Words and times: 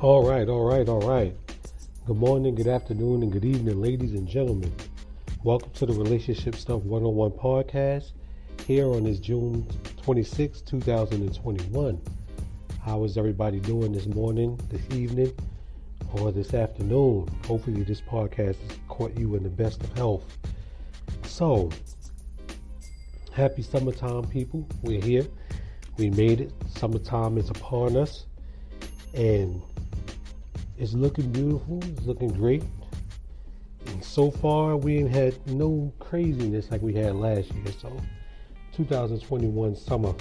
All 0.00 0.24
right, 0.24 0.48
all 0.48 0.64
right, 0.64 0.88
all 0.88 1.00
right. 1.00 1.34
Good 2.06 2.18
morning, 2.18 2.54
good 2.54 2.68
afternoon, 2.68 3.24
and 3.24 3.32
good 3.32 3.44
evening, 3.44 3.82
ladies 3.82 4.12
and 4.12 4.28
gentlemen. 4.28 4.72
Welcome 5.42 5.72
to 5.72 5.86
the 5.86 5.92
Relationship 5.92 6.54
Stuff 6.54 6.84
101 6.84 7.32
podcast 7.32 8.12
here 8.64 8.86
on 8.86 9.02
this 9.02 9.18
June 9.18 9.66
26, 10.04 10.60
2021. 10.60 12.00
How 12.80 13.02
is 13.02 13.18
everybody 13.18 13.58
doing 13.58 13.90
this 13.90 14.06
morning, 14.06 14.60
this 14.70 14.82
evening, 14.96 15.32
or 16.12 16.30
this 16.30 16.54
afternoon? 16.54 17.28
Hopefully, 17.48 17.82
this 17.82 18.00
podcast 18.00 18.54
has 18.54 18.78
caught 18.86 19.18
you 19.18 19.34
in 19.34 19.42
the 19.42 19.48
best 19.48 19.82
of 19.82 19.92
health. 19.94 20.38
So, 21.24 21.70
happy 23.32 23.62
summertime, 23.62 24.28
people. 24.28 24.64
We're 24.80 25.02
here. 25.02 25.26
We 25.96 26.10
made 26.10 26.40
it. 26.40 26.52
Summertime 26.68 27.36
is 27.36 27.50
upon 27.50 27.96
us. 27.96 28.26
And 29.12 29.60
it's 30.78 30.94
looking 30.94 31.32
beautiful. 31.32 31.82
It's 31.82 32.06
looking 32.06 32.32
great. 32.32 32.62
And 33.86 34.04
so 34.04 34.30
far, 34.30 34.76
we 34.76 34.98
ain't 34.98 35.10
had 35.10 35.34
no 35.48 35.92
craziness 35.98 36.70
like 36.70 36.82
we 36.82 36.94
had 36.94 37.16
last 37.16 37.52
year. 37.52 37.72
So, 37.80 38.00
2021 38.72 39.74
summer 39.74 40.14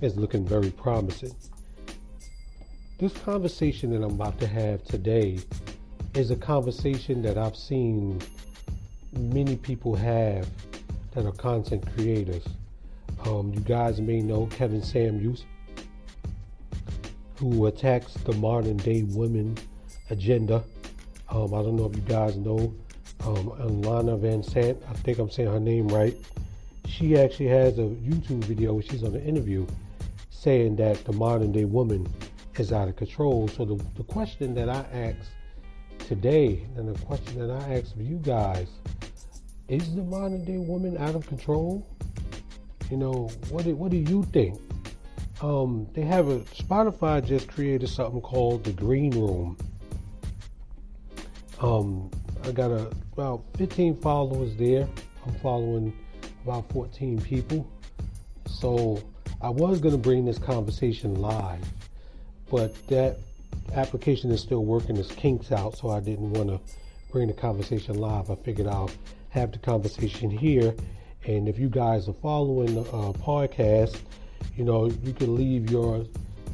is 0.00 0.16
looking 0.16 0.44
very 0.44 0.70
promising. 0.70 1.34
This 2.98 3.12
conversation 3.18 3.90
that 3.90 4.04
I'm 4.04 4.14
about 4.14 4.40
to 4.40 4.48
have 4.48 4.82
today 4.84 5.38
is 6.14 6.32
a 6.32 6.36
conversation 6.36 7.22
that 7.22 7.38
I've 7.38 7.56
seen 7.56 8.20
many 9.12 9.56
people 9.56 9.94
have 9.94 10.48
that 11.12 11.24
are 11.24 11.32
content 11.32 11.86
creators. 11.94 12.44
Um, 13.26 13.52
you 13.54 13.60
guys 13.60 14.00
may 14.00 14.20
know 14.20 14.46
Kevin 14.46 14.82
Samuels, 14.82 15.44
who 17.36 17.66
attacks 17.66 18.14
the 18.14 18.32
modern 18.32 18.76
day 18.78 19.04
women 19.04 19.56
agenda. 20.10 20.64
Um, 21.28 21.54
I 21.54 21.62
don't 21.62 21.76
know 21.76 21.86
if 21.86 21.96
you 21.96 22.02
guys 22.02 22.36
know 22.36 22.74
um, 23.24 23.50
Iyanla 23.50 24.20
Vanzant. 24.20 24.78
I 24.88 24.92
think 24.94 25.18
I'm 25.18 25.30
saying 25.30 25.50
her 25.50 25.60
name 25.60 25.88
right. 25.88 26.16
She 26.86 27.16
actually 27.18 27.48
has 27.48 27.78
a 27.78 27.82
YouTube 27.82 28.44
video 28.44 28.74
where 28.74 28.82
she's 28.82 29.02
on 29.02 29.14
an 29.14 29.22
interview 29.22 29.66
saying 30.30 30.76
that 30.76 31.04
the 31.04 31.12
modern 31.12 31.52
day 31.52 31.64
woman 31.64 32.06
is 32.58 32.72
out 32.72 32.88
of 32.88 32.96
control. 32.96 33.48
So 33.48 33.64
the, 33.64 33.82
the 33.96 34.04
question 34.04 34.54
that 34.54 34.68
I 34.68 34.84
ask 34.92 35.16
today 36.06 36.66
and 36.76 36.94
the 36.94 36.98
question 37.04 37.38
that 37.38 37.50
I 37.50 37.78
ask 37.78 37.94
of 37.94 38.02
you 38.02 38.16
guys 38.18 38.68
is 39.68 39.94
the 39.94 40.02
modern 40.02 40.44
day 40.44 40.58
woman 40.58 40.98
out 40.98 41.14
of 41.14 41.26
control? 41.26 41.86
You 42.90 42.98
know, 42.98 43.30
what 43.48 43.64
do, 43.64 43.74
what 43.74 43.90
do 43.90 43.96
you 43.96 44.22
think? 44.24 44.60
Um, 45.40 45.88
they 45.94 46.02
have 46.02 46.28
a 46.28 46.40
Spotify 46.40 47.24
just 47.24 47.48
created 47.48 47.88
something 47.88 48.20
called 48.20 48.64
the 48.64 48.72
Green 48.72 49.10
Room. 49.12 49.56
Um, 51.64 52.10
I 52.42 52.52
got 52.52 52.70
a, 52.70 52.90
about 53.14 53.42
15 53.56 53.96
followers 53.96 54.54
there. 54.56 54.86
I'm 55.26 55.34
following 55.36 55.96
about 56.44 56.70
14 56.70 57.22
people. 57.22 57.66
So 58.46 59.02
I 59.40 59.48
was 59.48 59.80
going 59.80 59.92
to 59.94 59.98
bring 59.98 60.26
this 60.26 60.38
conversation 60.38 61.14
live, 61.22 61.66
but 62.50 62.74
that 62.88 63.16
application 63.72 64.30
is 64.30 64.42
still 64.42 64.62
working 64.62 64.98
its 64.98 65.10
kinks 65.12 65.52
out, 65.52 65.78
so 65.78 65.88
I 65.88 66.00
didn't 66.00 66.34
want 66.34 66.50
to 66.50 66.60
bring 67.10 67.28
the 67.28 67.32
conversation 67.32 67.96
live. 67.96 68.30
I 68.30 68.34
figured 68.34 68.66
I'll 68.66 68.90
have 69.30 69.50
the 69.50 69.58
conversation 69.58 70.28
here. 70.30 70.74
And 71.24 71.48
if 71.48 71.58
you 71.58 71.70
guys 71.70 72.10
are 72.10 72.16
following 72.20 72.74
the 72.74 72.82
uh, 72.82 73.12
podcast, 73.14 73.98
you 74.54 74.64
know, 74.64 74.90
you 75.02 75.14
can 75.14 75.34
leave 75.34 75.70
your, 75.70 76.04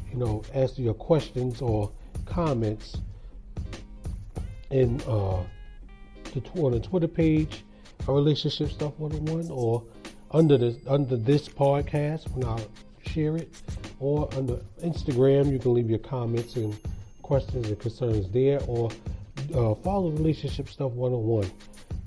you 0.09 0.17
know, 0.17 0.41
ask 0.55 0.79
your 0.79 0.93
questions 0.93 1.61
or 1.61 1.91
comments 2.25 2.95
in 4.71 5.01
uh, 5.01 5.43
the, 6.33 6.41
on 6.61 6.71
the 6.71 6.79
Twitter 6.79 7.07
page, 7.07 7.63
a 8.07 8.13
relationship 8.13 8.71
stuff 8.71 8.93
101, 8.97 9.49
or 9.51 9.83
under 10.31 10.57
this 10.57 10.77
under 10.87 11.17
this 11.17 11.47
podcast 11.47 12.29
when 12.31 12.47
I 12.47 12.63
share 13.05 13.35
it, 13.35 13.53
or 13.99 14.29
under 14.35 14.61
Instagram, 14.83 15.51
you 15.51 15.59
can 15.59 15.73
leave 15.73 15.89
your 15.89 15.99
comments 15.99 16.55
and 16.55 16.77
questions 17.21 17.67
and 17.67 17.79
concerns 17.79 18.29
there, 18.31 18.59
or 18.67 18.89
uh, 19.55 19.75
follow 19.75 20.09
Relationship 20.11 20.69
Stuff 20.69 20.91
101 20.91 21.51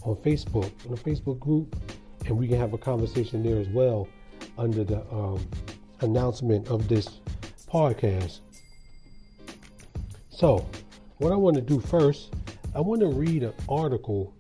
on 0.03 0.17
Facebook, 0.17 0.71
in 0.87 0.93
a 0.93 0.97
Facebook 0.97 1.39
group, 1.39 1.77
and 2.27 2.37
we 2.37 2.49
can 2.49 2.59
have 2.59 2.73
a 2.73 2.79
conversation 2.79 3.43
there 3.43 3.59
as 3.59 3.69
well 3.69 4.09
under 4.59 4.85
the 4.85 5.01
um, 5.13 5.47
announcement 6.01 6.69
of 6.69 6.89
this 6.89 7.21
podcast. 7.69 8.41
So, 10.31 10.67
what 11.19 11.33
I 11.33 11.37
want 11.37 11.57
to 11.57 11.63
do 11.63 11.81
first, 11.81 12.35
I 12.77 12.81
want 12.81 13.03
to 13.03 13.07
read 13.07 13.45
an 13.45 13.55
article 13.69 14.35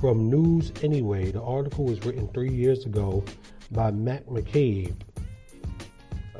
from 0.00 0.28
News 0.28 0.72
Anyway. 0.82 1.30
The 1.30 1.40
article 1.40 1.84
was 1.84 2.04
written 2.04 2.26
three 2.34 2.50
years 2.50 2.84
ago 2.84 3.24
by 3.70 3.92
Matt 3.92 4.26
McCabe. 4.26 4.96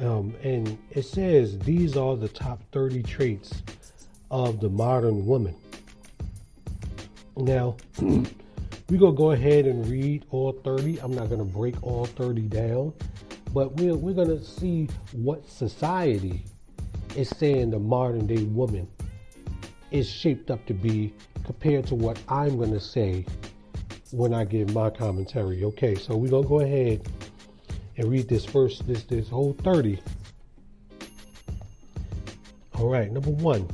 Um, 0.00 0.34
and 0.42 0.76
it 0.90 1.02
says 1.02 1.56
these 1.60 1.96
are 1.96 2.16
the 2.16 2.26
top 2.26 2.60
30 2.72 3.04
traits 3.04 3.62
of 4.32 4.58
the 4.58 4.68
modern 4.68 5.24
woman. 5.24 5.54
Now, 7.36 7.76
we're 8.00 8.98
going 8.98 8.98
to 8.98 9.12
go 9.12 9.30
ahead 9.30 9.66
and 9.66 9.86
read 9.86 10.24
all 10.30 10.50
30. 10.50 10.98
I'm 10.98 11.14
not 11.14 11.28
going 11.28 11.38
to 11.38 11.44
break 11.44 11.80
all 11.84 12.06
30 12.06 12.42
down, 12.48 12.92
but 13.54 13.76
we're, 13.76 13.94
we're 13.94 14.14
going 14.14 14.36
to 14.36 14.44
see 14.44 14.88
what 15.12 15.48
society 15.48 16.42
is 17.14 17.28
saying 17.28 17.70
the 17.70 17.78
modern 17.78 18.26
day 18.26 18.42
woman 18.42 18.88
is 19.90 20.08
shaped 20.08 20.50
up 20.50 20.64
to 20.66 20.74
be 20.74 21.12
compared 21.44 21.86
to 21.88 21.94
what 21.94 22.18
I'm 22.28 22.56
going 22.56 22.72
to 22.72 22.80
say 22.80 23.26
when 24.12 24.34
I 24.34 24.44
give 24.44 24.72
my 24.74 24.90
commentary. 24.90 25.64
Okay, 25.64 25.94
so 25.94 26.16
we're 26.16 26.30
going 26.30 26.44
to 26.44 26.48
go 26.48 26.60
ahead 26.60 27.08
and 27.96 28.10
read 28.10 28.28
this 28.28 28.44
first, 28.44 28.86
this, 28.86 29.04
this 29.04 29.28
whole 29.28 29.52
30. 29.64 30.00
All 32.74 32.88
right, 32.88 33.10
number 33.12 33.30
one, 33.30 33.68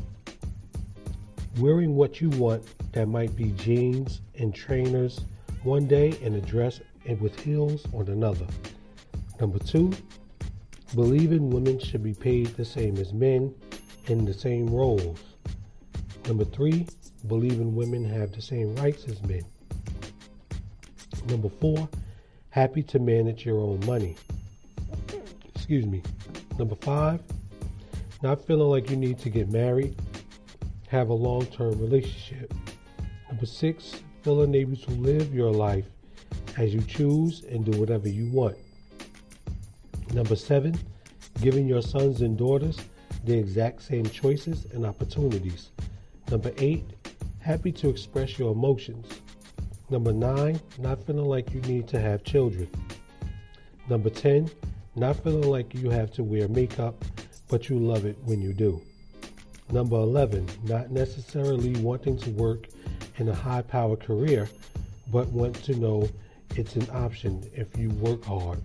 wearing 1.58 1.94
what 1.94 2.20
you 2.20 2.30
want 2.30 2.62
that 2.92 3.06
might 3.06 3.36
be 3.36 3.52
jeans 3.52 4.20
and 4.38 4.54
trainers 4.54 5.20
one 5.62 5.86
day 5.86 6.18
and 6.22 6.34
a 6.34 6.40
dress 6.40 6.80
and 7.06 7.20
with 7.20 7.38
heels 7.40 7.86
on 7.94 8.08
another. 8.08 8.46
Number 9.40 9.58
two, 9.58 9.92
believing 10.94 11.50
women 11.50 11.78
should 11.78 12.02
be 12.02 12.14
paid 12.14 12.48
the 12.56 12.64
same 12.64 12.96
as 12.98 13.12
men 13.12 13.54
in 14.06 14.24
the 14.24 14.34
same 14.34 14.66
roles. 14.66 15.20
Number 16.26 16.44
three, 16.44 16.86
believing 17.28 17.74
women 17.74 18.04
have 18.04 18.32
the 18.32 18.42
same 18.42 18.74
rights 18.76 19.04
as 19.06 19.22
men. 19.22 19.44
Number 21.28 21.48
four, 21.48 21.88
happy 22.50 22.82
to 22.84 22.98
manage 22.98 23.44
your 23.44 23.60
own 23.60 23.84
money. 23.86 24.16
Excuse 25.54 25.86
me. 25.86 26.02
Number 26.58 26.74
five, 26.76 27.20
not 28.22 28.44
feeling 28.44 28.68
like 28.68 28.90
you 28.90 28.96
need 28.96 29.18
to 29.20 29.30
get 29.30 29.50
married, 29.50 29.94
have 30.88 31.10
a 31.10 31.14
long 31.14 31.46
term 31.46 31.78
relationship. 31.78 32.52
Number 33.28 33.46
six, 33.46 34.02
feeling 34.22 34.54
able 34.54 34.76
to 34.76 34.90
live 34.92 35.34
your 35.34 35.52
life 35.52 35.86
as 36.56 36.74
you 36.74 36.80
choose 36.82 37.44
and 37.50 37.64
do 37.64 37.78
whatever 37.78 38.08
you 38.08 38.30
want. 38.30 38.56
Number 40.12 40.34
seven, 40.36 40.78
giving 41.40 41.68
your 41.68 41.82
sons 41.82 42.22
and 42.22 42.36
daughters 42.36 42.78
the 43.24 43.36
exact 43.36 43.82
same 43.82 44.06
choices 44.06 44.66
and 44.72 44.86
opportunities. 44.86 45.70
Number 46.30 46.52
eight, 46.58 46.84
happy 47.38 47.70
to 47.72 47.88
express 47.88 48.38
your 48.38 48.52
emotions. 48.52 49.06
Number 49.90 50.12
nine, 50.12 50.60
not 50.78 51.04
feeling 51.06 51.26
like 51.26 51.54
you 51.54 51.60
need 51.62 51.86
to 51.88 52.00
have 52.00 52.24
children. 52.24 52.68
Number 53.88 54.10
10, 54.10 54.50
not 54.96 55.22
feeling 55.22 55.48
like 55.48 55.72
you 55.72 55.90
have 55.90 56.10
to 56.14 56.24
wear 56.24 56.48
makeup, 56.48 57.04
but 57.48 57.68
you 57.68 57.78
love 57.78 58.04
it 58.04 58.18
when 58.24 58.42
you 58.42 58.52
do. 58.52 58.82
Number 59.70 59.94
11, 59.96 60.48
not 60.64 60.90
necessarily 60.90 61.80
wanting 61.80 62.18
to 62.18 62.30
work 62.30 62.66
in 63.18 63.28
a 63.28 63.34
high 63.34 63.62
power 63.62 63.94
career, 63.94 64.48
but 65.12 65.28
want 65.28 65.54
to 65.64 65.76
know 65.76 66.08
it's 66.56 66.74
an 66.74 66.88
option 66.92 67.48
if 67.54 67.76
you 67.78 67.90
work 67.90 68.24
hard. 68.24 68.60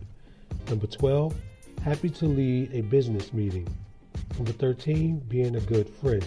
Number 0.67 0.87
12, 0.87 1.35
happy 1.83 2.09
to 2.09 2.25
lead 2.25 2.73
a 2.73 2.81
business 2.81 3.31
meeting. 3.31 3.67
Number 4.37 4.53
13, 4.53 5.19
being 5.27 5.55
a 5.55 5.61
good 5.61 5.87
friend. 5.87 6.25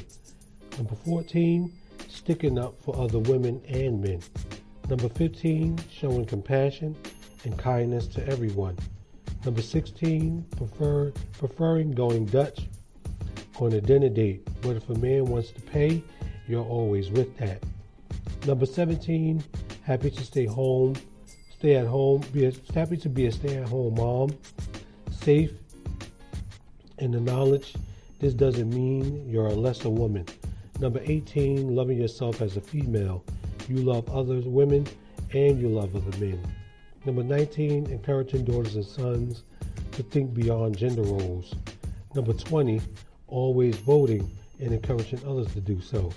Number 0.76 0.96
14, 1.04 1.72
sticking 2.08 2.58
up 2.58 2.74
for 2.82 2.96
other 2.96 3.20
women 3.20 3.62
and 3.68 4.00
men. 4.00 4.20
Number 4.88 5.08
15, 5.08 5.78
showing 5.90 6.24
compassion 6.24 6.96
and 7.44 7.56
kindness 7.58 8.06
to 8.08 8.26
everyone. 8.26 8.76
Number 9.44 9.62
16, 9.62 10.44
prefer, 10.56 11.12
preferring 11.38 11.92
going 11.92 12.26
Dutch 12.26 12.66
on 13.60 13.72
a 13.72 13.80
dinner 13.80 14.08
date. 14.08 14.46
But 14.62 14.76
if 14.76 14.88
a 14.90 14.94
man 14.94 15.26
wants 15.26 15.50
to 15.52 15.60
pay, 15.60 16.02
you're 16.48 16.64
always 16.64 17.10
with 17.10 17.36
that. 17.38 17.62
Number 18.46 18.66
17, 18.66 19.44
happy 19.82 20.10
to 20.10 20.24
stay 20.24 20.44
home, 20.44 20.94
stay 21.50 21.76
at 21.76 21.86
home, 21.86 22.22
be 22.32 22.46
a, 22.46 22.52
happy 22.74 22.96
to 22.96 23.08
be 23.08 23.26
a 23.26 23.32
stay 23.32 23.56
at 23.56 23.68
home 23.68 23.94
mom, 23.94 24.36
safe 25.10 25.52
in 26.98 27.10
the 27.10 27.20
knowledge 27.20 27.74
This 28.20 28.34
doesn't 28.34 28.70
mean 28.70 29.28
you're 29.28 29.46
a 29.46 29.54
lesser 29.54 29.90
woman. 29.90 30.26
Number 30.80 31.00
18, 31.04 31.74
loving 31.74 31.98
yourself 31.98 32.42
as 32.42 32.56
a 32.56 32.60
female. 32.60 33.24
You 33.68 33.76
love 33.76 34.08
other 34.10 34.40
women 34.40 34.86
and 35.32 35.60
you 35.60 35.68
love 35.68 35.94
other 35.94 36.18
men. 36.18 36.40
Number 37.04 37.22
19, 37.22 37.86
encouraging 37.90 38.44
daughters 38.44 38.74
and 38.74 38.84
sons 38.84 39.44
to 39.92 40.02
think 40.02 40.34
beyond 40.34 40.76
gender 40.76 41.02
roles. 41.02 41.54
Number 42.14 42.32
20, 42.32 42.80
always 43.28 43.76
voting 43.76 44.30
and 44.60 44.72
encouraging 44.72 45.20
others 45.26 45.52
to 45.54 45.60
do 45.60 45.80
so. 45.80 46.12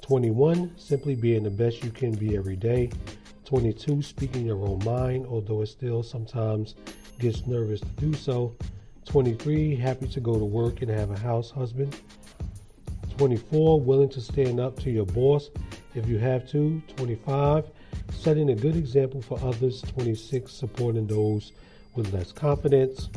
21, 0.00 0.72
simply 0.76 1.14
being 1.14 1.42
the 1.42 1.50
best 1.50 1.84
you 1.84 1.90
can 1.90 2.12
be 2.12 2.36
every 2.36 2.56
day. 2.56 2.90
22, 3.44 4.02
speaking 4.02 4.44
your 4.44 4.66
own 4.66 4.82
mind, 4.84 5.26
although 5.26 5.62
it 5.62 5.66
still 5.66 6.02
sometimes 6.02 6.74
gets 7.18 7.46
nervous 7.46 7.80
to 7.80 7.86
do 7.96 8.12
so. 8.12 8.54
23, 9.04 9.76
happy 9.76 10.06
to 10.08 10.20
go 10.20 10.38
to 10.38 10.44
work 10.44 10.82
and 10.82 10.90
have 10.90 11.10
a 11.10 11.18
house 11.18 11.50
husband. 11.50 11.96
24, 13.18 13.80
willing 13.80 14.08
to 14.08 14.20
stand 14.20 14.60
up 14.60 14.78
to 14.78 14.90
your 14.90 15.04
boss 15.04 15.50
if 15.96 16.06
you 16.08 16.18
have 16.18 16.48
to. 16.50 16.80
25, 16.96 17.64
setting 18.12 18.50
a 18.50 18.54
good 18.54 18.76
example 18.76 19.20
for 19.20 19.40
others. 19.42 19.82
26, 19.82 20.50
supporting 20.52 21.06
those 21.06 21.52
with 21.96 22.12
less 22.12 22.30
confidence. 22.30 23.10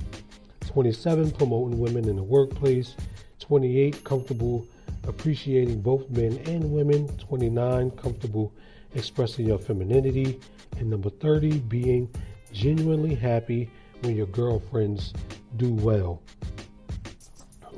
27, 0.61 1.31
promoting 1.31 1.79
women 1.79 2.09
in 2.09 2.15
the 2.15 2.23
workplace. 2.23 2.95
28, 3.39 4.03
comfortable 4.03 4.67
appreciating 5.07 5.81
both 5.81 6.09
men 6.09 6.37
and 6.47 6.71
women. 6.71 7.07
29, 7.17 7.91
comfortable 7.91 8.51
expressing 8.95 9.45
your 9.45 9.59
femininity. 9.59 10.39
And 10.79 10.89
number 10.89 11.11
30, 11.11 11.59
being 11.59 12.09
genuinely 12.51 13.13
happy 13.13 13.69
when 14.01 14.15
your 14.15 14.27
girlfriends 14.27 15.13
do 15.57 15.71
well. 15.73 16.23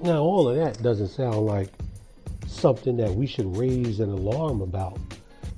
Now, 0.02 0.22
all 0.22 0.48
of 0.48 0.56
that 0.56 0.82
doesn't 0.82 1.10
sound 1.10 1.46
like 1.46 1.70
something 2.54 2.98
that 2.98 3.12
we 3.12 3.28
should 3.28 3.58
raise 3.58 4.00
an 4.00 4.10
alarm 4.10 4.62
about 4.62 4.98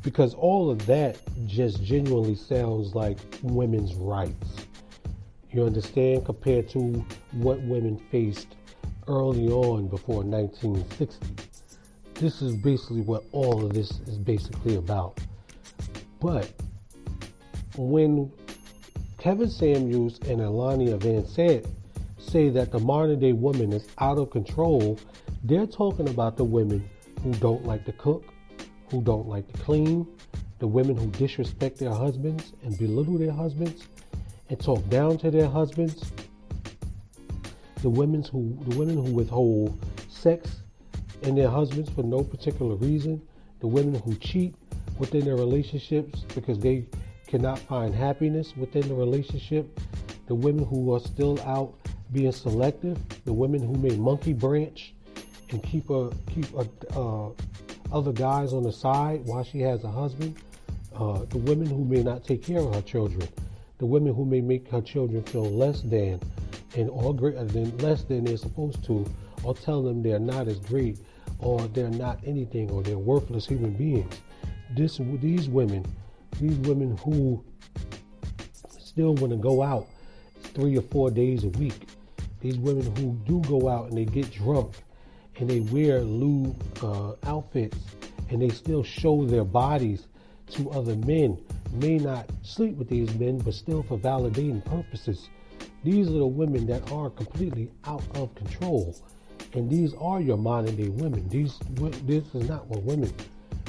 because 0.02 0.34
all 0.36 0.70
of 0.70 0.86
that 0.86 1.18
just 1.48 1.84
genuinely 1.84 2.36
sounds 2.36 2.94
like 2.94 3.18
women's 3.42 3.96
rights. 3.96 4.68
You 5.52 5.66
understand? 5.66 6.26
Compared 6.26 6.70
to 6.70 7.04
what 7.32 7.60
women 7.62 7.98
faced 8.12 8.56
early 9.08 9.48
on 9.48 9.88
before 9.88 10.24
1960. 10.24 11.26
This 12.16 12.42
is 12.42 12.56
basically 12.56 13.02
what 13.02 13.24
all 13.32 13.66
of 13.66 13.74
this 13.74 13.92
is 14.08 14.18
basically 14.18 14.76
about. 14.76 15.20
But 16.22 16.52
when 17.78 18.32
Kevin 19.18 19.50
Samuels 19.50 20.20
and 20.28 20.40
Iyanla 20.40 21.00
Vanzant 21.00 21.68
say 22.26 22.50
that 22.50 22.72
the 22.72 22.80
modern 22.80 23.20
day 23.20 23.34
woman 23.34 23.74
is 23.74 23.88
out 24.00 24.18
of 24.18 24.30
control, 24.32 25.00
they're 25.44 25.68
talking 25.68 26.10
about 26.10 26.38
the 26.38 26.44
women 26.44 26.90
who 27.22 27.32
don't 27.34 27.66
like 27.66 27.86
to 27.86 27.92
cook, 27.94 28.26
who 28.90 29.02
don't 29.02 29.28
like 29.28 29.52
to 29.52 29.62
clean, 29.62 30.08
the 30.60 30.68
women 30.68 30.96
who 30.98 31.08
disrespect 31.12 31.78
their 31.78 31.94
husbands 31.94 32.54
and 32.64 32.78
belittle 32.78 33.18
their 33.18 33.32
husbands 33.32 33.88
and 34.50 34.60
talk 34.60 34.88
down 34.90 35.18
to 35.18 35.32
their 35.32 35.48
husbands, 35.48 36.12
the 37.82 37.90
women 37.90 38.24
who 38.24 38.58
the 38.68 38.78
women 38.78 38.96
who 38.96 39.14
withhold 39.14 39.78
sex 40.10 40.62
in 41.24 41.36
their 41.36 41.50
husbands 41.50 41.90
for 41.90 42.04
no 42.04 42.24
particular 42.24 42.76
reason, 42.76 43.22
the 43.60 43.68
women 43.68 43.96
who 44.02 44.16
cheat 44.16 44.56
within 44.98 45.26
their 45.26 45.36
relationships 45.36 46.22
because 46.34 46.60
they 46.60 46.86
cannot 47.28 47.60
find 47.60 47.94
happiness 47.94 48.56
within 48.56 48.88
the 48.88 48.94
relationship, 48.94 49.80
the 50.28 50.36
women 50.36 50.66
who 50.66 50.94
are 50.94 51.00
still 51.00 51.40
out 51.42 51.76
being 52.12 52.32
selective, 52.32 52.98
the 53.26 53.34
women 53.34 53.62
who 53.62 53.76
may 53.76 53.96
monkey 53.96 54.34
branch 54.34 54.94
and 55.52 55.62
keep 55.64 55.90
a 55.90 56.12
keep 56.30 56.48
a, 56.54 56.68
uh, 56.98 57.30
other 57.92 58.12
guys 58.12 58.54
on 58.54 58.64
the 58.64 58.72
side 58.72 59.22
while 59.26 59.44
she 59.44 59.60
has 59.60 59.84
a 59.84 59.92
husband, 59.92 60.38
uh, 60.96 61.20
the 61.30 61.38
women 61.38 61.68
who 61.68 61.84
may 61.86 62.02
not 62.04 62.24
take 62.24 62.44
care 62.44 62.60
of 62.60 62.74
her 62.74 62.82
children, 62.82 63.28
the 63.78 63.86
women 63.86 64.14
who 64.14 64.26
may 64.26 64.42
make 64.42 64.70
her 64.70 64.82
children 64.82 65.24
feel 65.24 65.50
less 65.50 65.82
than 65.82 66.20
and 66.76 66.90
or 66.90 67.16
great, 67.16 67.36
than 67.50 67.78
less 67.78 68.04
than 68.04 68.26
they're 68.26 68.38
supposed 68.38 68.84
to, 68.86 69.06
or 69.44 69.54
tell 69.56 69.82
them 69.82 70.02
they're 70.02 70.20
not 70.20 70.48
as 70.48 70.60
great, 70.60 71.00
or 71.40 71.60
they're 71.70 71.90
not 71.90 72.20
anything, 72.26 72.70
or 72.72 72.82
they're 72.84 72.98
worthless 72.98 73.46
human 73.46 73.74
beings. 73.74 74.22
This 74.76 75.00
these 75.22 75.48
women 75.48 75.86
these 76.40 76.58
women 76.60 76.98
who 76.98 77.44
still 78.78 79.14
want 79.16 79.32
to 79.32 79.38
go 79.38 79.64
out 79.64 79.88
three 80.56 80.78
or 80.78 80.82
four 80.82 81.12
days 81.12 81.44
a 81.44 81.50
week, 81.50 81.88
these 82.40 82.58
women 82.58 82.84
who 82.96 83.14
do 83.28 83.42
go 83.48 83.70
out 83.70 83.90
and 83.90 83.98
they 83.98 84.06
get 84.06 84.32
drunk 84.32 84.74
and 85.38 85.50
they 85.50 85.60
wear 85.60 86.02
lewd 86.02 86.56
uh, 86.82 87.14
outfits 87.26 87.78
and 88.30 88.42
they 88.42 88.50
still 88.50 88.84
show 88.84 89.26
their 89.26 89.44
bodies 89.44 90.08
to 90.52 90.70
other 90.72 90.96
men, 90.96 91.40
may 91.74 91.98
not 91.98 92.30
sleep 92.44 92.76
with 92.78 92.90
these 92.90 93.14
men, 93.16 93.38
but 93.40 93.54
still 93.54 93.84
for 93.84 93.98
validating 93.98 94.64
purposes. 94.64 95.30
These 95.84 96.08
are 96.08 96.20
the 96.20 96.26
women 96.26 96.66
that 96.68 96.92
are 96.92 97.10
completely 97.10 97.72
out 97.86 98.04
of 98.16 98.34
control. 98.36 98.96
And 99.54 99.70
these 99.70 99.94
are 100.00 100.22
your 100.22 100.38
modern 100.38 100.76
day 100.76 100.90
women. 100.90 101.28
These, 101.30 101.60
this 102.04 102.24
is 102.34 102.50
not 102.50 102.68
what 102.68 102.84
women 102.84 103.14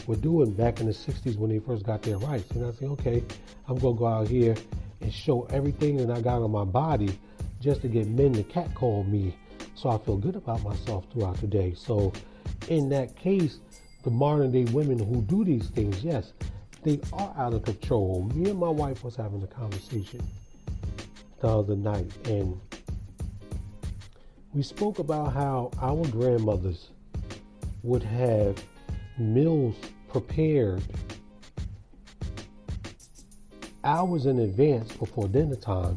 were 0.06 0.16
doing 0.16 0.52
back 0.52 0.80
in 0.80 0.86
the 0.86 0.92
60s 0.92 1.36
when 1.36 1.50
they 1.50 1.58
first 1.58 1.84
got 1.84 2.02
their 2.02 2.18
rights. 2.18 2.50
And 2.52 2.64
I 2.64 2.72
say, 2.72 2.86
okay, 2.86 3.22
I'm 3.68 3.78
going 3.78 3.96
to 3.96 3.98
go 3.98 4.06
out 4.06 4.28
here 4.28 4.54
and 5.00 5.12
show 5.12 5.42
everything 5.50 5.96
that 5.98 6.10
I 6.10 6.20
got 6.20 6.42
on 6.42 6.50
my 6.50 6.64
body 6.64 7.18
just 7.60 7.82
to 7.82 7.88
get 7.88 8.06
men 8.06 8.32
to 8.34 8.42
catcall 8.42 9.04
me 9.04 9.36
so 9.74 9.90
I 9.90 9.98
feel 9.98 10.16
good 10.16 10.36
about 10.36 10.62
myself 10.62 11.04
throughout 11.12 11.40
the 11.40 11.46
day. 11.46 11.74
So 11.76 12.12
in 12.68 12.88
that 12.90 13.16
case, 13.16 13.58
the 14.04 14.10
modern 14.10 14.52
day 14.52 14.64
women 14.72 14.98
who 14.98 15.22
do 15.22 15.44
these 15.44 15.68
things, 15.68 16.02
yes, 16.02 16.32
they 16.82 17.00
are 17.12 17.34
out 17.36 17.52
of 17.52 17.64
control. 17.64 18.30
Me 18.34 18.50
and 18.50 18.58
my 18.58 18.68
wife 18.68 19.04
was 19.04 19.16
having 19.16 19.42
a 19.42 19.46
conversation 19.46 20.22
the 21.40 21.48
other 21.48 21.76
night 21.76 22.10
and 22.26 22.58
we 24.54 24.62
spoke 24.62 24.98
about 24.98 25.34
how 25.34 25.70
our 25.82 26.06
grandmothers 26.06 26.88
would 27.82 28.02
have 28.02 28.56
meals 29.18 29.74
prepared 30.08 30.82
hours 33.86 34.26
in 34.26 34.40
advance 34.40 34.92
before 34.92 35.28
dinner 35.28 35.56
time, 35.56 35.96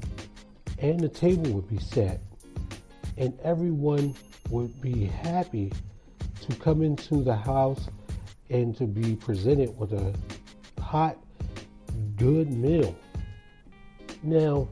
and 0.77 0.99
the 0.99 1.09
table 1.09 1.51
would 1.51 1.67
be 1.67 1.79
set, 1.79 2.21
and 3.17 3.37
everyone 3.43 4.15
would 4.49 4.79
be 4.79 5.05
happy 5.05 5.73
to 6.41 6.55
come 6.57 6.81
into 6.81 7.23
the 7.23 7.35
house 7.35 7.89
and 8.49 8.77
to 8.77 8.85
be 8.85 9.15
presented 9.15 9.77
with 9.77 9.91
a 9.93 10.13
hot, 10.79 11.17
good 12.15 12.51
meal. 12.51 12.95
Now, 14.23 14.67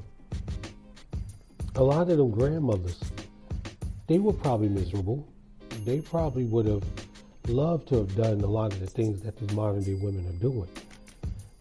a 1.75 1.83
lot 1.83 2.09
of 2.09 2.17
them 2.17 2.31
grandmothers, 2.31 2.99
they 4.07 4.19
were 4.19 4.33
probably 4.33 4.69
miserable. 4.69 5.27
They 5.85 6.01
probably 6.01 6.45
would 6.45 6.65
have 6.67 6.83
loved 7.47 7.87
to 7.89 7.97
have 7.97 8.15
done 8.15 8.41
a 8.41 8.47
lot 8.47 8.73
of 8.73 8.79
the 8.79 8.87
things 8.87 9.21
that 9.21 9.37
these 9.37 9.51
modern 9.51 9.83
day 9.83 9.93
women 9.93 10.27
are 10.27 10.39
doing. 10.39 10.67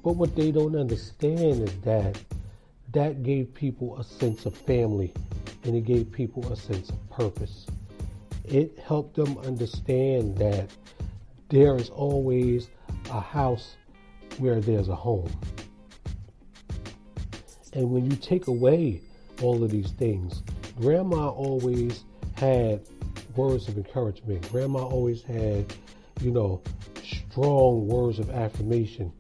But 0.07 0.15
what 0.15 0.37
they 0.37 0.53
don't 0.53 0.77
understand 0.77 1.69
is 1.69 1.77
that 1.81 2.17
that 2.93 3.25
gave 3.25 3.53
people 3.53 3.99
a 3.99 4.05
sense 4.05 4.47
of 4.47 4.57
family 4.57 5.13
and 5.65 5.75
it 5.75 5.81
gave 5.81 6.13
people 6.13 6.47
a 6.53 6.55
sense 6.55 6.91
of 6.91 7.11
purpose. 7.11 7.67
It 8.45 8.79
helped 8.79 9.17
them 9.17 9.37
understand 9.39 10.39
that 10.39 10.71
there 11.49 11.75
is 11.75 11.91
always 11.91 12.69
a 13.11 13.19
house 13.19 13.75
where 14.39 14.61
there's 14.61 14.87
a 14.87 14.95
home. 14.95 15.29
And 17.73 17.91
when 17.91 18.09
you 18.09 18.17
take 18.17 18.47
away 18.47 19.01
all 19.43 19.65
of 19.65 19.73
these 19.73 19.91
things, 19.91 20.45
grandma 20.79 21.31
always 21.31 22.05
had 22.37 22.81
words 23.35 23.67
of 23.67 23.77
encouragement. 23.77 24.49
Grandma 24.53 24.85
always 24.85 25.23
had, 25.23 25.75
you 26.21 26.31
know, 26.31 26.63
strong 27.03 27.89
words 27.89 28.21
of 28.21 28.31
affirmation. 28.31 29.13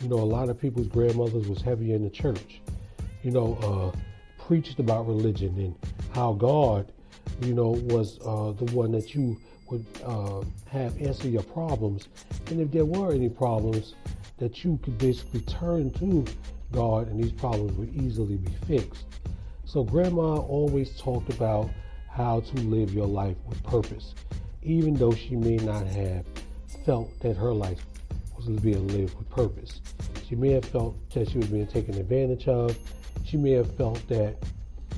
You 0.00 0.08
know, 0.08 0.16
a 0.16 0.24
lot 0.24 0.48
of 0.48 0.58
people's 0.58 0.88
grandmothers 0.88 1.46
was 1.46 1.60
heavy 1.60 1.92
in 1.92 2.02
the 2.02 2.10
church. 2.10 2.60
You 3.22 3.32
know, 3.32 3.92
uh, 3.94 3.98
preached 4.42 4.78
about 4.78 5.06
religion 5.06 5.56
and 5.58 5.76
how 6.12 6.32
God, 6.32 6.90
you 7.42 7.54
know, 7.54 7.70
was 7.70 8.18
uh, 8.20 8.52
the 8.52 8.72
one 8.74 8.92
that 8.92 9.14
you 9.14 9.38
would 9.70 9.84
uh, 10.04 10.42
have 10.68 11.00
answer 11.00 11.28
your 11.28 11.42
problems. 11.42 12.08
And 12.46 12.60
if 12.60 12.70
there 12.70 12.84
were 12.84 13.12
any 13.12 13.28
problems, 13.28 13.94
that 14.38 14.64
you 14.64 14.78
could 14.82 14.98
basically 14.98 15.40
turn 15.42 15.90
to 15.92 16.24
God 16.72 17.08
and 17.08 17.22
these 17.22 17.32
problems 17.32 17.72
would 17.74 17.94
easily 17.94 18.36
be 18.36 18.52
fixed. 18.66 19.04
So 19.66 19.84
grandma 19.84 20.38
always 20.38 20.98
talked 20.98 21.32
about 21.32 21.70
how 22.08 22.40
to 22.40 22.60
live 22.62 22.92
your 22.92 23.06
life 23.06 23.36
with 23.46 23.62
purpose, 23.62 24.14
even 24.62 24.94
though 24.94 25.12
she 25.12 25.36
may 25.36 25.56
not 25.56 25.86
have 25.86 26.24
felt 26.84 27.08
that 27.20 27.36
her 27.36 27.52
life 27.52 27.84
was 28.46 28.60
being 28.60 28.86
lived 28.88 29.16
with 29.18 29.28
purpose. 29.30 29.80
She 30.28 30.34
may 30.34 30.52
have 30.52 30.64
felt 30.64 30.96
that 31.10 31.28
she 31.30 31.38
was 31.38 31.48
being 31.48 31.66
taken 31.66 31.94
advantage 31.96 32.48
of. 32.48 32.76
She 33.24 33.36
may 33.36 33.52
have 33.52 33.74
felt 33.76 34.06
that 34.08 34.36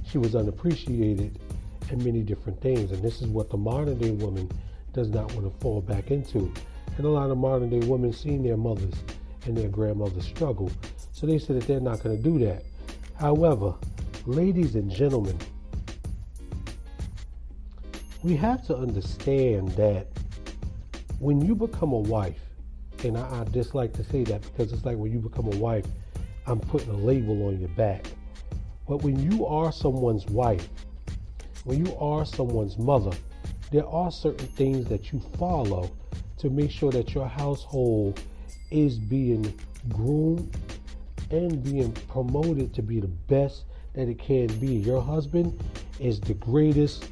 she 0.09 0.19
was 0.19 0.35
unappreciated 0.35 1.39
and 1.91 2.05
many 2.05 2.23
different 2.23 2.61
things. 2.61 2.93
And 2.93 3.03
this 3.03 3.23
is 3.23 3.29
what 3.29 3.51
the 3.51 3.57
modern 3.57 3.99
day 3.99 4.11
woman 4.11 4.51
does 4.93 5.09
not 5.09 5.33
want 5.35 5.53
to 5.53 5.61
fall 5.61 5.81
back 5.81 6.11
into. 6.11 6.53
And 6.97 7.07
a 7.07 7.09
lot 7.09 7.31
of 7.31 7.39
modern 7.39 7.71
day 7.71 7.87
women 7.87 8.13
seen 8.13 8.43
their 8.43 8.57
mothers 8.57 8.95
and 9.47 9.57
their 9.57 9.69
grandmothers 9.69 10.27
struggle. 10.27 10.71
So 11.13 11.27
they 11.27 11.39
said 11.39 11.57
that 11.57 11.67
they're 11.67 11.81
not 11.81 12.03
going 12.03 12.17
to 12.17 12.23
do 12.23 12.39
that. 12.41 12.65
However, 13.15 13.75
ladies 14.27 14.75
and 14.75 14.91
gentlemen, 14.91 15.39
we 18.23 18.37
have 18.37 18.67
to 18.67 18.77
understand 18.77 19.71
that 19.73 20.07
when 21.19 21.41
you 21.41 21.55
become 21.55 21.93
a 21.93 21.99
wife, 21.99 22.41
and 23.05 23.17
I, 23.19 23.41
I 23.41 23.45
dislike 23.45 23.93
to 23.95 24.05
say 24.05 24.25
that 24.25 24.43
because 24.43 24.73
it's 24.73 24.85
like 24.85 24.97
when 24.97 25.13
you 25.13 25.19
become 25.19 25.47
a 25.47 25.57
wife, 25.57 25.87
I'm 26.47 26.61
putting 26.61 26.91
a 26.91 26.97
label 26.97 27.47
on 27.47 27.59
your 27.59 27.69
back. 27.71 28.07
But 28.89 29.03
when 29.03 29.19
you 29.31 29.47
are 29.47 29.73
someone's 29.73 30.27
wife, 30.27 30.69
when 31.65 31.85
you 31.85 31.97
are 31.97 32.25
someone's 32.25 32.79
mother, 32.79 33.17
there 33.71 33.87
are 33.87 34.11
certain 34.11 34.47
things 34.49 34.87
that 34.89 35.13
you 35.13 35.21
follow 35.39 35.91
to 36.39 36.51
make 36.51 36.71
sure 36.71 36.91
that 36.93 37.15
your 37.15 37.29
household 37.29 38.21
is 38.71 38.99
being 38.99 39.59
groomed 39.89 40.55
and 41.31 41.63
being 41.63 41.93
promoted 42.09 42.75
to 42.75 42.83
be 42.83 43.01
the 43.01 43.09
best 43.09 43.65
that 43.95 44.09
it 44.09 44.19
can 44.19 44.47
be. 44.59 44.75
Your 44.75 45.01
husband 45.01 45.63
is 46.01 46.21
the 46.21 46.35
greatest 46.35 47.09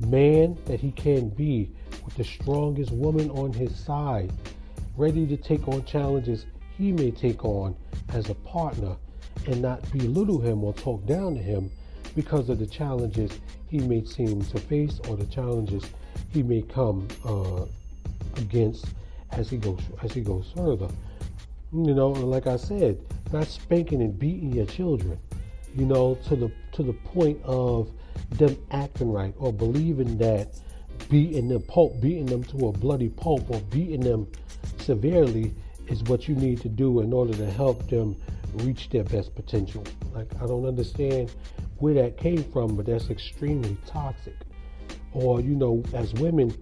man 0.00 0.58
that 0.64 0.80
he 0.80 0.92
can 0.92 1.28
be 1.28 1.70
with 2.04 2.16
the 2.16 2.24
strongest 2.24 2.90
woman 2.90 3.30
on 3.30 3.52
his 3.52 3.74
side, 3.78 4.32
ready 4.96 5.26
to 5.26 5.36
take 5.36 5.66
on 5.68 5.84
challenges 5.84 6.46
he 6.76 6.92
may 6.92 7.10
take 7.10 7.44
on 7.44 7.76
as 8.12 8.30
a 8.30 8.34
partner 8.34 8.96
and 9.46 9.62
not 9.62 9.90
belittle 9.92 10.40
him 10.40 10.64
or 10.64 10.72
talk 10.74 11.04
down 11.06 11.34
to 11.34 11.40
him 11.42 11.70
because 12.14 12.48
of 12.48 12.58
the 12.58 12.66
challenges 12.66 13.30
he 13.68 13.78
may 13.78 14.04
seem 14.04 14.42
to 14.44 14.58
face 14.58 15.00
or 15.08 15.16
the 15.16 15.26
challenges 15.26 15.84
he 16.30 16.42
may 16.42 16.62
come 16.62 17.06
uh, 17.24 17.64
against 18.36 18.86
as 19.32 19.48
he 19.48 19.56
goes 19.56 19.80
as 20.02 20.12
he 20.12 20.20
goes 20.20 20.52
further. 20.56 20.88
You 21.72 21.94
know, 21.94 22.08
like 22.08 22.46
I 22.46 22.56
said, 22.56 22.98
not 23.32 23.46
spanking 23.46 24.02
and 24.02 24.18
beating 24.18 24.52
your 24.52 24.66
children, 24.66 25.18
you 25.76 25.86
know, 25.86 26.16
to 26.26 26.36
the 26.36 26.50
to 26.72 26.82
the 26.82 26.92
point 26.92 27.40
of 27.44 27.90
them 28.30 28.56
acting 28.70 29.12
right 29.12 29.34
or 29.38 29.52
believing 29.52 30.18
that 30.18 30.54
beating 31.08 31.48
them 31.48 31.62
pulp, 31.62 32.00
beating 32.00 32.26
them 32.26 32.44
to 32.44 32.68
a 32.68 32.72
bloody 32.72 33.08
pulp 33.08 33.48
or 33.50 33.60
beating 33.62 34.00
them 34.00 34.26
severely 34.80 35.54
is 35.88 36.02
what 36.04 36.28
you 36.28 36.34
need 36.34 36.60
to 36.62 36.68
do 36.68 37.00
in 37.00 37.12
order 37.12 37.32
to 37.34 37.50
help 37.50 37.88
them 37.88 38.16
reach 38.54 38.88
their 38.90 39.04
best 39.04 39.34
potential. 39.34 39.84
Like 40.14 40.28
I 40.36 40.46
don't 40.46 40.66
understand 40.66 41.32
where 41.78 41.94
that 41.94 42.16
came 42.16 42.44
from, 42.44 42.76
but 42.76 42.86
that's 42.86 43.10
extremely 43.10 43.76
toxic. 43.86 44.36
Or, 45.12 45.40
you 45.40 45.56
know, 45.56 45.82
as 45.94 46.14
women 46.14 46.56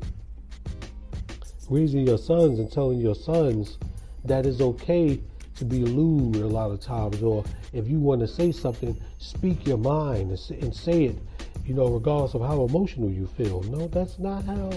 raising 1.69 2.07
your 2.07 2.19
sons 2.19 2.59
and 2.59 2.71
telling 2.73 2.99
your 2.99 3.15
sons 3.15 3.79
that 4.25 4.47
it's 4.47 4.61
okay 4.61 5.21
to 5.57 5.65
be 5.65 5.85
lewd 5.85 6.37
a 6.37 6.47
lot 6.47 6.71
of 6.71 6.81
times, 6.81 7.23
or 7.23 7.45
if 7.73 7.89
you 7.89 7.99
want 7.99 8.21
to 8.21 8.29
say 8.29 8.53
something, 8.53 8.99
speak 9.19 9.67
your 9.67 9.77
mind 9.77 10.31
and 10.31 10.75
say 10.75 11.05
it, 11.05 11.19
you 11.67 11.75
know, 11.75 11.89
regardless 11.89 12.35
of 12.35 12.41
how 12.41 12.65
emotional 12.65 13.11
you 13.11 13.27
feel. 13.27 13.63
No, 13.65 13.89
that's 13.89 14.19
not 14.19 14.45
how 14.45 14.71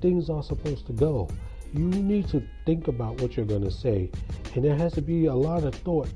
things 0.00 0.28
are 0.28 0.42
supposed 0.42 0.86
to 0.88 0.92
go. 0.92 1.28
You 1.72 1.88
need 1.88 2.28
to 2.28 2.42
think 2.64 2.88
about 2.88 3.20
what 3.20 3.36
you're 3.36 3.46
going 3.46 3.64
to 3.64 3.70
say, 3.70 4.10
and 4.54 4.64
there 4.64 4.76
has 4.76 4.92
to 4.94 5.02
be 5.02 5.26
a 5.26 5.34
lot 5.34 5.64
of 5.64 5.74
thought 5.74 6.08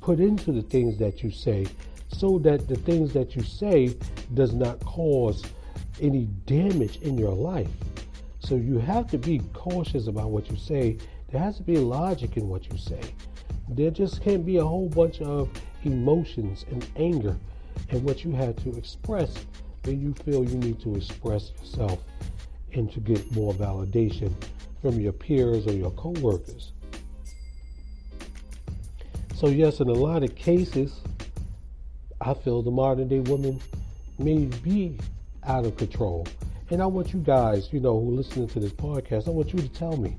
put 0.00 0.20
into 0.20 0.52
the 0.52 0.62
things 0.62 0.98
that 0.98 1.22
you 1.22 1.30
say 1.30 1.66
so 2.08 2.38
that 2.38 2.68
the 2.68 2.76
things 2.76 3.12
that 3.12 3.34
you 3.34 3.42
say 3.42 3.96
does 4.34 4.54
not 4.54 4.78
cause 4.84 5.42
any 6.00 6.26
damage 6.46 6.98
in 7.02 7.18
your 7.18 7.34
life. 7.34 7.68
So 8.38 8.54
you 8.54 8.78
have 8.78 9.10
to 9.10 9.18
be 9.18 9.40
cautious 9.52 10.06
about 10.06 10.30
what 10.30 10.50
you 10.50 10.56
say. 10.56 10.98
There 11.30 11.40
has 11.40 11.56
to 11.56 11.62
be 11.62 11.78
logic 11.78 12.36
in 12.36 12.48
what 12.48 12.70
you 12.70 12.78
say. 12.78 13.00
There 13.68 13.90
just 13.90 14.22
can't 14.22 14.46
be 14.46 14.58
a 14.58 14.64
whole 14.64 14.88
bunch 14.88 15.20
of 15.20 15.50
emotions 15.82 16.64
and 16.70 16.86
anger 16.96 17.36
and 17.90 18.04
what 18.04 18.24
you 18.24 18.30
have 18.32 18.56
to 18.62 18.76
express 18.76 19.34
when 19.84 20.00
you 20.00 20.14
feel 20.24 20.44
you 20.44 20.56
need 20.58 20.80
to 20.80 20.94
express 20.94 21.50
yourself 21.58 21.98
and 22.72 22.92
to 22.92 23.00
get 23.00 23.30
more 23.32 23.52
validation 23.54 24.32
from 24.86 25.00
your 25.00 25.12
peers 25.12 25.66
or 25.66 25.72
your 25.72 25.90
coworkers. 25.90 26.70
So 29.34 29.48
yes, 29.48 29.80
in 29.80 29.88
a 29.88 29.92
lot 29.92 30.22
of 30.22 30.36
cases, 30.36 31.00
I 32.20 32.34
feel 32.34 32.62
the 32.62 32.70
modern 32.70 33.08
day 33.08 33.18
woman 33.18 33.60
may 34.20 34.44
be 34.44 34.96
out 35.42 35.66
of 35.66 35.76
control. 35.76 36.24
And 36.70 36.80
I 36.80 36.86
want 36.86 37.12
you 37.12 37.18
guys, 37.18 37.68
you 37.72 37.80
know, 37.80 37.98
who 37.98 38.10
are 38.10 38.16
listening 38.18 38.46
to 38.50 38.60
this 38.60 38.70
podcast, 38.70 39.26
I 39.26 39.32
want 39.32 39.52
you 39.52 39.58
to 39.58 39.68
tell 39.70 39.96
me. 39.96 40.16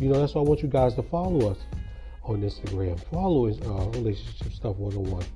You 0.00 0.08
know, 0.08 0.18
that's 0.18 0.34
why 0.34 0.40
I 0.40 0.44
want 0.44 0.62
you 0.62 0.68
guys 0.70 0.94
to 0.94 1.02
follow 1.02 1.50
us 1.50 1.58
on 2.24 2.40
Instagram. 2.40 2.98
Follow 3.12 3.48
us, 3.48 3.58
uh, 3.66 3.98
Relationship 3.98 4.50
Stuff 4.50 4.76
101 4.76 5.26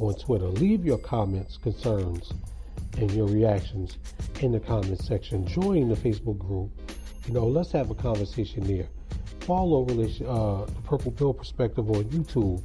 on 0.00 0.14
Twitter. 0.16 0.46
Leave 0.46 0.84
your 0.84 0.98
comments, 0.98 1.58
concerns, 1.58 2.32
and 2.96 3.10
your 3.12 3.26
reactions 3.26 3.98
in 4.40 4.52
the 4.52 4.60
comment 4.60 5.00
section. 5.00 5.46
Join 5.46 5.88
the 5.88 5.96
Facebook 5.96 6.38
group. 6.38 6.70
You 7.26 7.34
know, 7.34 7.46
let's 7.46 7.72
have 7.72 7.90
a 7.90 7.94
conversation 7.94 8.64
there. 8.64 8.88
Follow 9.40 9.82
uh, 9.82 10.64
the 10.64 10.80
Purple 10.84 11.12
Pill 11.12 11.34
Perspective 11.34 11.88
on 11.90 12.04
YouTube. 12.04 12.62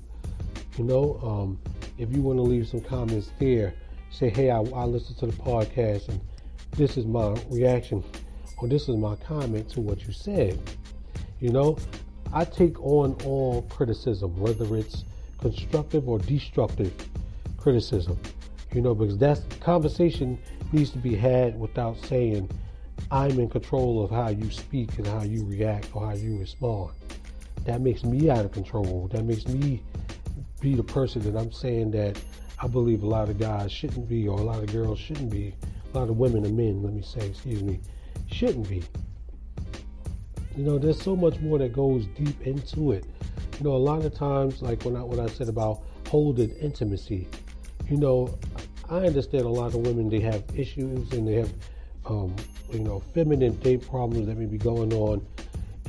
You 0.77 0.83
know, 0.83 1.19
um, 1.23 1.59
if 1.97 2.11
you 2.13 2.21
want 2.21 2.37
to 2.37 2.43
leave 2.43 2.67
some 2.67 2.81
comments 2.81 3.31
there, 3.39 3.73
say, 4.09 4.29
hey, 4.29 4.51
I, 4.51 4.59
I 4.59 4.85
listened 4.85 5.17
to 5.19 5.27
the 5.27 5.33
podcast 5.33 6.09
and 6.09 6.21
this 6.71 6.97
is 6.97 7.05
my 7.05 7.35
reaction 7.49 8.03
or 8.57 8.67
this 8.67 8.87
is 8.87 8.95
my 8.95 9.15
comment 9.17 9.69
to 9.71 9.81
what 9.81 10.05
you 10.05 10.13
said. 10.13 10.59
You 11.39 11.49
know, 11.49 11.77
I 12.33 12.45
take 12.45 12.79
on 12.81 13.15
all 13.25 13.63
criticism, 13.63 14.35
whether 14.37 14.75
it's 14.75 15.03
constructive 15.39 16.07
or 16.07 16.19
destructive 16.19 16.93
criticism, 17.57 18.17
you 18.73 18.81
know, 18.81 18.95
because 18.95 19.17
that's 19.17 19.41
conversation 19.57 20.39
needs 20.71 20.91
to 20.91 20.97
be 20.97 21.15
had 21.15 21.59
without 21.59 21.97
saying, 22.05 22.49
I'm 23.09 23.39
in 23.39 23.49
control 23.49 24.03
of 24.03 24.11
how 24.11 24.29
you 24.29 24.49
speak 24.51 24.97
and 24.97 25.07
how 25.07 25.23
you 25.23 25.45
react 25.45 25.89
or 25.93 26.05
how 26.05 26.13
you 26.13 26.37
respond. 26.37 26.91
That 27.65 27.81
makes 27.81 28.03
me 28.03 28.29
out 28.29 28.45
of 28.45 28.51
control. 28.51 29.09
That 29.11 29.25
makes 29.25 29.47
me 29.47 29.83
be 30.61 30.75
the 30.75 30.83
person 30.83 31.21
that 31.23 31.39
I'm 31.39 31.51
saying 31.51 31.91
that 31.91 32.21
I 32.59 32.67
believe 32.67 33.03
a 33.03 33.07
lot 33.07 33.29
of 33.29 33.39
guys 33.39 33.71
shouldn't 33.71 34.07
be, 34.07 34.27
or 34.27 34.39
a 34.39 34.43
lot 34.43 34.59
of 34.59 34.71
girls 34.71 34.99
shouldn't 34.99 35.31
be, 35.31 35.55
a 35.93 35.97
lot 35.97 36.09
of 36.09 36.17
women 36.17 36.45
and 36.45 36.55
men, 36.55 36.83
let 36.83 36.93
me 36.93 37.01
say, 37.01 37.27
excuse 37.27 37.63
me, 37.63 37.79
shouldn't 38.27 38.69
be. 38.69 38.83
You 40.55 40.63
know, 40.63 40.77
there's 40.77 41.01
so 41.01 41.15
much 41.15 41.39
more 41.39 41.57
that 41.57 41.73
goes 41.73 42.05
deep 42.07 42.45
into 42.45 42.91
it. 42.91 43.05
You 43.57 43.65
know, 43.65 43.75
a 43.75 43.77
lot 43.77 44.05
of 44.05 44.13
times, 44.13 44.61
like 44.61 44.83
when 44.83 44.95
I 44.95 45.03
when 45.03 45.19
I 45.19 45.27
said 45.27 45.49
about 45.49 45.81
holding 46.07 46.51
intimacy, 46.57 47.27
you 47.89 47.97
know, 47.97 48.37
I 48.89 49.05
understand 49.05 49.45
a 49.45 49.49
lot 49.49 49.67
of 49.67 49.75
women 49.75 50.09
they 50.09 50.19
have 50.19 50.43
issues 50.55 51.11
and 51.13 51.27
they 51.27 51.35
have, 51.35 51.53
um, 52.05 52.35
you 52.71 52.79
know, 52.79 52.99
feminine 53.13 53.55
date 53.57 53.87
problems 53.87 54.27
that 54.27 54.37
may 54.37 54.45
be 54.45 54.57
going 54.57 54.93
on, 54.93 55.25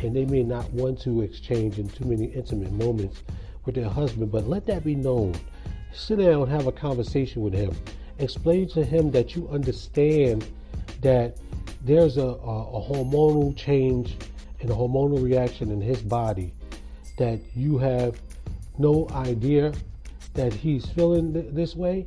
and 0.00 0.14
they 0.14 0.24
may 0.24 0.42
not 0.42 0.70
want 0.72 1.00
to 1.02 1.22
exchange 1.22 1.78
in 1.78 1.88
too 1.88 2.04
many 2.04 2.26
intimate 2.26 2.72
moments 2.72 3.22
with 3.64 3.74
their 3.74 3.88
husband, 3.88 4.30
but 4.30 4.48
let 4.48 4.66
that 4.66 4.84
be 4.84 4.94
known. 4.94 5.34
Sit 5.92 6.18
down, 6.18 6.48
have 6.48 6.66
a 6.66 6.72
conversation 6.72 7.42
with 7.42 7.54
him. 7.54 7.76
Explain 8.18 8.68
to 8.70 8.84
him 8.84 9.10
that 9.10 9.34
you 9.34 9.48
understand 9.48 10.46
that 11.00 11.36
there's 11.84 12.16
a, 12.16 12.22
a, 12.22 12.24
a 12.24 12.80
hormonal 12.80 13.56
change 13.56 14.16
and 14.60 14.70
a 14.70 14.74
hormonal 14.74 15.22
reaction 15.22 15.70
in 15.70 15.80
his 15.80 16.00
body 16.00 16.52
that 17.18 17.40
you 17.54 17.78
have 17.78 18.20
no 18.78 19.08
idea 19.10 19.72
that 20.34 20.52
he's 20.52 20.86
feeling 20.86 21.32
th- 21.32 21.46
this 21.50 21.74
way 21.76 22.06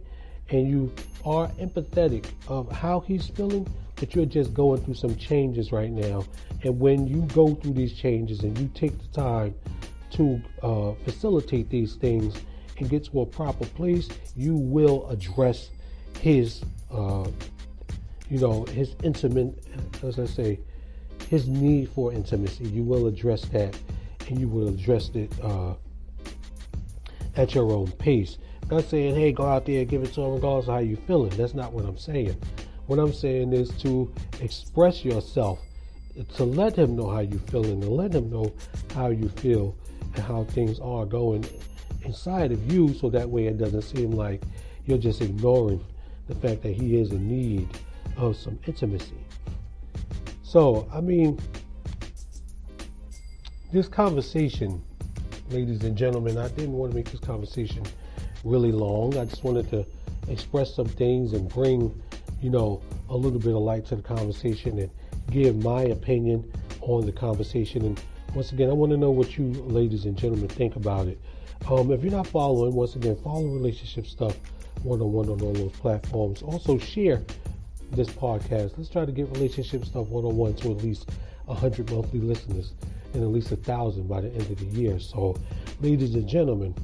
and 0.49 0.67
you 0.67 0.93
are 1.25 1.47
empathetic 1.59 2.25
of 2.47 2.71
how 2.71 2.99
he's 3.01 3.27
feeling 3.27 3.67
but 3.95 4.13
you're 4.13 4.25
just 4.25 4.53
going 4.53 4.81
through 4.83 4.93
some 4.93 5.15
changes 5.15 5.71
right 5.71 5.91
now 5.91 6.23
and 6.63 6.79
when 6.79 7.07
you 7.07 7.21
go 7.33 7.55
through 7.55 7.73
these 7.73 7.93
changes 7.93 8.41
and 8.41 8.57
you 8.57 8.69
take 8.73 8.97
the 8.99 9.07
time 9.07 9.53
to 10.11 10.41
uh, 10.63 10.93
facilitate 11.03 11.69
these 11.69 11.95
things 11.95 12.35
and 12.77 12.89
get 12.89 13.05
to 13.05 13.21
a 13.21 13.25
proper 13.25 13.65
place, 13.65 14.09
you 14.35 14.55
will 14.55 15.09
address 15.09 15.69
his, 16.19 16.61
uh, 16.91 17.27
you 18.29 18.39
know, 18.39 18.63
his 18.65 18.95
intimate, 19.03 19.63
as 20.03 20.19
I 20.19 20.25
say, 20.25 20.59
his 21.29 21.47
need 21.47 21.89
for 21.89 22.13
intimacy. 22.13 22.65
You 22.65 22.83
will 22.83 23.07
address 23.07 23.45
that, 23.45 23.77
and 24.27 24.39
you 24.39 24.47
will 24.47 24.67
address 24.67 25.09
it 25.13 25.31
uh, 25.41 25.73
at 27.35 27.55
your 27.55 27.71
own 27.71 27.91
pace. 27.93 28.37
Not 28.69 28.85
saying, 28.85 29.15
hey, 29.15 29.31
go 29.31 29.45
out 29.45 29.65
there 29.65 29.81
and 29.81 29.89
give 29.89 30.03
it 30.03 30.13
to 30.13 30.21
him 30.21 30.33
regardless 30.33 30.67
of 30.67 30.73
how 30.73 30.79
you're 30.79 30.97
feeling. 31.05 31.29
That's 31.37 31.53
not 31.53 31.71
what 31.71 31.85
I'm 31.85 31.97
saying. 31.97 32.35
What 32.87 32.99
I'm 32.99 33.13
saying 33.13 33.53
is 33.53 33.69
to 33.81 34.11
express 34.41 35.03
yourself, 35.05 35.59
to 36.35 36.43
let 36.43 36.75
him 36.75 36.95
know 36.95 37.09
how 37.09 37.19
you're 37.19 37.39
feeling, 37.39 37.81
to 37.81 37.89
let 37.89 38.13
him 38.13 38.29
know 38.29 38.53
how 38.93 39.09
you 39.09 39.29
feel, 39.29 39.75
and 40.15 40.23
how 40.23 40.45
things 40.45 40.79
are 40.79 41.05
going 41.05 41.45
inside 42.03 42.51
of 42.51 42.71
you 42.71 42.93
so 42.93 43.09
that 43.09 43.29
way 43.29 43.47
it 43.47 43.57
doesn't 43.57 43.81
seem 43.81 44.11
like 44.11 44.43
you're 44.85 44.97
just 44.97 45.21
ignoring 45.21 45.83
the 46.27 46.35
fact 46.35 46.61
that 46.63 46.73
he 46.73 46.99
is 46.99 47.11
in 47.11 47.27
need 47.27 47.67
of 48.17 48.35
some 48.35 48.57
intimacy. 48.65 49.17
So, 50.43 50.87
I 50.93 51.01
mean, 51.01 51.39
this 53.71 53.87
conversation, 53.87 54.81
ladies 55.49 55.83
and 55.83 55.95
gentlemen, 55.95 56.37
I 56.37 56.47
didn't 56.49 56.73
want 56.73 56.91
to 56.91 56.95
make 56.95 57.11
this 57.11 57.19
conversation 57.19 57.83
really 58.43 58.71
long. 58.71 59.17
I 59.17 59.25
just 59.25 59.43
wanted 59.43 59.69
to 59.69 59.85
express 60.27 60.73
some 60.73 60.87
things 60.87 61.33
and 61.33 61.47
bring, 61.47 62.01
you 62.41 62.49
know, 62.49 62.81
a 63.09 63.15
little 63.15 63.39
bit 63.39 63.55
of 63.55 63.61
light 63.61 63.85
to 63.87 63.95
the 63.95 64.01
conversation 64.01 64.79
and 64.79 64.89
give 65.31 65.63
my 65.63 65.83
opinion 65.83 66.51
on 66.81 67.05
the 67.05 67.11
conversation. 67.11 67.85
And 67.85 68.01
once 68.33 68.51
again, 68.51 68.69
I 68.69 68.73
want 68.73 68.91
to 68.91 68.97
know 68.97 69.11
what 69.11 69.37
you, 69.37 69.45
ladies 69.63 70.05
and 70.05 70.17
gentlemen, 70.17 70.47
think 70.47 70.75
about 70.75 71.07
it. 71.07 71.19
Um, 71.69 71.91
if 71.91 72.03
you're 72.03 72.11
not 72.11 72.27
following, 72.27 72.73
once 72.73 72.95
again, 72.95 73.15
follow 73.23 73.45
relationship 73.45 74.07
stuff 74.07 74.35
one 74.83 75.01
on 75.01 75.11
one 75.11 75.29
on 75.29 75.41
all 75.41 75.53
those 75.53 75.71
platforms. 75.71 76.41
Also, 76.41 76.77
share 76.77 77.23
this 77.91 78.09
podcast. 78.09 78.73
Let's 78.77 78.89
try 78.89 79.05
to 79.05 79.11
get 79.11 79.29
relationship 79.29 79.85
stuff 79.85 80.07
one 80.07 80.25
on 80.25 80.35
one 80.35 80.55
to 80.55 80.71
at 80.71 80.77
least 80.77 81.09
100 81.45 81.91
monthly 81.91 82.19
listeners 82.19 82.73
and 83.13 83.23
at 83.23 83.29
least 83.29 83.51
a 83.51 83.55
thousand 83.55 84.07
by 84.07 84.21
the 84.21 84.29
end 84.29 84.49
of 84.51 84.59
the 84.59 84.65
year. 84.79 84.99
So, 84.99 85.35
ladies 85.81 86.15
and 86.15 86.27
gentlemen, 86.27 86.75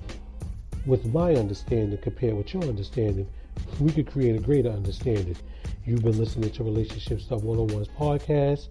with 0.86 1.06
my 1.13 1.36
understanding 1.36 1.98
compared 2.01 2.36
with 2.36 2.53
your 2.53 2.63
understanding, 2.63 3.27
we 3.80 3.91
could 3.91 4.10
create 4.10 4.36
a 4.36 4.39
greater 4.39 4.70
understanding. 4.70 5.36
You've 5.86 6.03
been 6.03 6.18
listening 6.18 6.51
to 6.51 6.63
Relationship 6.63 7.22
Stuff 7.22 7.41
101's 7.41 7.88
podcast 7.89 8.70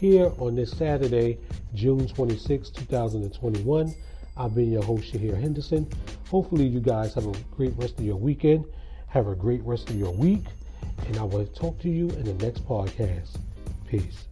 here 0.00 0.32
on 0.38 0.54
this 0.54 0.70
Saturday, 0.70 1.38
June 1.74 2.06
26, 2.06 2.70
2021. 2.70 3.94
I've 4.36 4.54
been 4.54 4.72
your 4.72 4.82
host, 4.82 5.12
Shahir 5.12 5.38
Henderson. 5.40 5.88
Hopefully, 6.30 6.66
you 6.66 6.80
guys 6.80 7.14
have 7.14 7.26
a 7.26 7.32
great 7.54 7.74
rest 7.76 7.98
of 7.98 8.04
your 8.04 8.16
weekend. 8.16 8.64
Have 9.08 9.28
a 9.28 9.34
great 9.34 9.62
rest 9.64 9.90
of 9.90 9.96
your 9.96 10.12
week. 10.12 10.44
And 11.06 11.18
I 11.18 11.24
will 11.24 11.46
talk 11.46 11.78
to 11.80 11.88
you 11.88 12.08
in 12.10 12.24
the 12.24 12.34
next 12.44 12.66
podcast. 12.66 13.36
Peace. 13.86 14.31